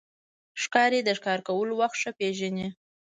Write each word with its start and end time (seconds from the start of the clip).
ښکاري 0.61 0.99
د 1.03 1.09
ښکار 1.17 1.39
کولو 1.47 1.73
وخت 1.81 1.97
ښه 2.01 2.11
پېژني. 2.19 2.67